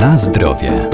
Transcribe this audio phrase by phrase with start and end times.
[0.00, 0.88] Na zdrowie.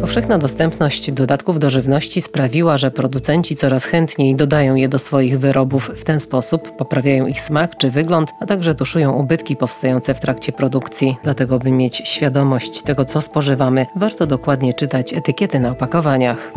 [0.00, 5.90] Powszechna dostępność dodatków do żywności sprawiła, że producenci coraz chętniej dodają je do swoich wyrobów.
[5.96, 10.52] W ten sposób poprawiają ich smak czy wygląd, a także tuszują ubytki powstające w trakcie
[10.52, 11.16] produkcji.
[11.22, 16.52] Dlatego, by mieć świadomość tego, co spożywamy, warto dokładnie czytać etykiety na opakowaniach.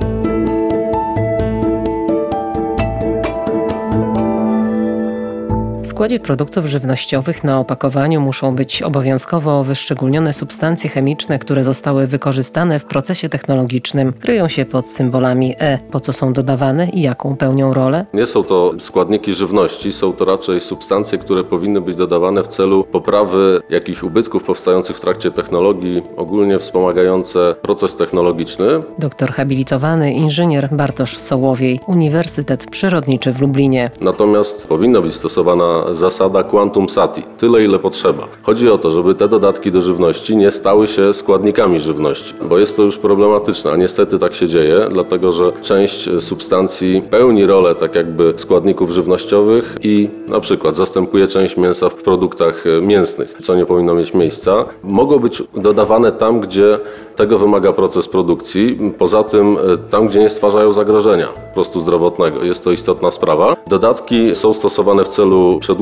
[5.95, 12.85] Składzie produktów żywnościowych na opakowaniu muszą być obowiązkowo wyszczególnione substancje chemiczne, które zostały wykorzystane w
[12.85, 14.13] procesie technologicznym.
[14.13, 18.05] Kryją się pod symbolami E, po co są dodawane i jaką pełnią rolę.
[18.13, 22.83] Nie są to składniki żywności, są to raczej substancje, które powinny być dodawane w celu
[22.83, 28.65] poprawy jakichś ubytków powstających w trakcie technologii, ogólnie wspomagające proces technologiczny.
[28.99, 33.89] Doktor habilitowany inżynier Bartosz Sołowiej, Uniwersytet Przyrodniczy w Lublinie.
[34.01, 38.27] Natomiast powinna być stosowana zasada quantum sati, tyle ile potrzeba.
[38.43, 42.77] Chodzi o to, żeby te dodatki do żywności nie stały się składnikami żywności, bo jest
[42.77, 47.95] to już problematyczne, a niestety tak się dzieje, dlatego że część substancji pełni rolę tak
[47.95, 53.95] jakby składników żywnościowych i na przykład zastępuje część mięsa w produktach mięsnych, co nie powinno
[53.95, 54.65] mieć miejsca.
[54.83, 56.79] Mogą być dodawane tam, gdzie
[57.15, 59.57] tego wymaga proces produkcji, poza tym
[59.89, 62.43] tam, gdzie nie stwarzają zagrożenia po prostu zdrowotnego.
[62.43, 63.55] Jest to istotna sprawa.
[63.67, 65.74] Dodatki są stosowane w celu przedłużenia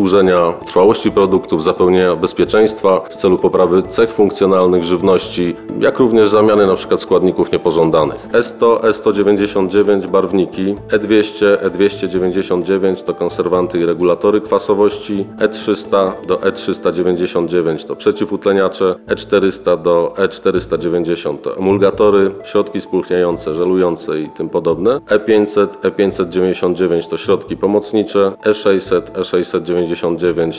[0.66, 6.97] trwałości produktów, zapełnienia bezpieczeństwa, w celu poprawy cech funkcjonalnych żywności, jak również zamiany np.
[6.97, 8.30] składników niepożądanych.
[8.31, 18.95] E100, E199 barwniki, E200, E299 to konserwanty i regulatory kwasowości, E300 do E399 to przeciwutleniacze,
[19.08, 27.58] E400 do E490 to emulgatory, środki spulchniające, żelujące i tym podobne, E500, E599 to środki
[27.58, 29.83] pomocnicze, E600, E699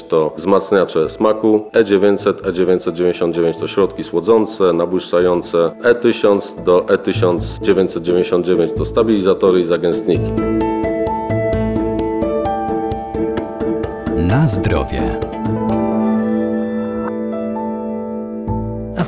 [0.09, 9.65] to wzmacniacze smaku, E900, E999 to środki słodzące, nabłyszczające, E1000 do E1999 to stabilizatory i
[9.65, 10.31] zagęstniki.
[14.17, 15.34] Na zdrowie.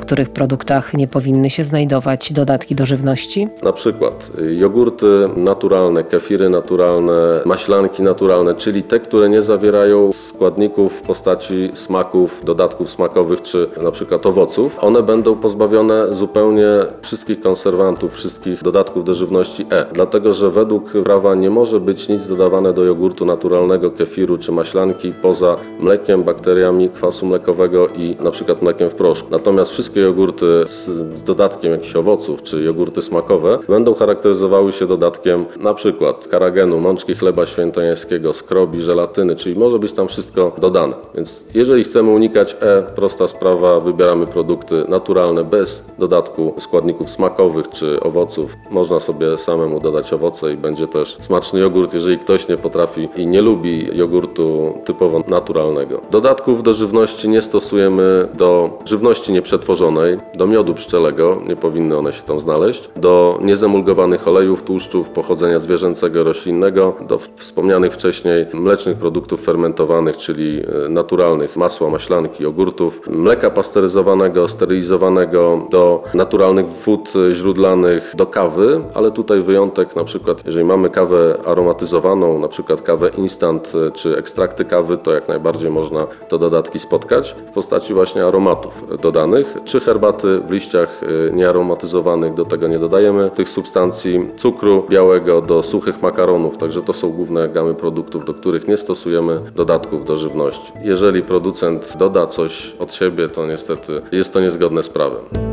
[0.06, 3.48] Których produktach nie powinny się znajdować dodatki do żywności?
[3.62, 5.06] Na przykład jogurty
[5.36, 12.90] naturalne, kefiry naturalne, maślanki naturalne, czyli te, które nie zawierają składników w postaci smaków, dodatków
[12.90, 14.78] smakowych czy na przykład owoców.
[14.80, 16.66] One będą pozbawione zupełnie
[17.02, 22.26] wszystkich konserwantów, wszystkich dodatków do żywności E, dlatego że według prawa nie może być nic
[22.26, 28.62] dodawane do jogurtu naturalnego, kefiru czy maślanki poza mlekiem, bakteriami kwasu mlekowego i na przykład
[28.62, 29.28] mlekiem w proszku.
[29.30, 30.84] Natomiast wszystkie jogurty z,
[31.18, 37.14] z dodatkiem jakichś owoców czy jogurty smakowe będą charakteryzowały się dodatkiem na przykład karagenu, mączki
[37.14, 40.94] chleba świętojańskiego, skrobi, żelatyny, czyli może być tam wszystko dodane.
[41.14, 48.00] Więc jeżeli chcemy unikać E, prosta sprawa, wybieramy produkty naturalne bez dodatku składników smakowych czy
[48.00, 48.56] owoców.
[48.70, 53.26] Można sobie samemu dodać owoce i będzie też smaczny jogurt, jeżeli ktoś nie potrafi i
[53.26, 56.00] nie lubi jogurtu typowo naturalnego.
[56.10, 59.85] Dodatków do żywności nie stosujemy do żywności nieprzetworzonej,
[60.34, 66.24] do miodu pszczelego, nie powinny one się tam znaleźć, do niezemulgowanych olejów, tłuszczów pochodzenia zwierzęcego,
[66.24, 75.66] roślinnego, do wspomnianych wcześniej mlecznych produktów fermentowanych, czyli naturalnych masła, maślanki, jogurtów, mleka pasteryzowanego, sterylizowanego,
[75.70, 82.38] do naturalnych wód źródlanych, do kawy, ale tutaj wyjątek na przykład, jeżeli mamy kawę aromatyzowaną,
[82.38, 87.52] na przykład kawę instant czy ekstrakty kawy, to jak najbardziej można te dodatki spotkać w
[87.52, 91.00] postaci właśnie aromatów dodanych herbaty w liściach
[91.32, 97.10] niearomatyzowanych, do tego nie dodajemy tych substancji, cukru białego do suchych makaronów, także to są
[97.10, 100.72] główne gamy produktów, do których nie stosujemy dodatków do żywności.
[100.82, 105.45] Jeżeli producent doda coś od siebie, to niestety jest to niezgodne z prawem.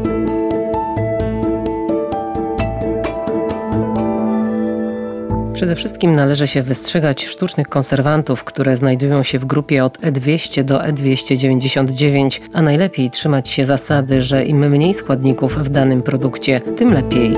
[5.54, 10.80] Przede wszystkim należy się wystrzegać sztucznych konserwantów, które znajdują się w grupie od E200 do
[10.80, 17.34] E299, a najlepiej trzymać się zasady, że im mniej składników w danym produkcie, tym lepiej.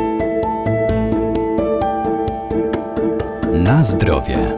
[3.54, 4.56] Na zdrowie.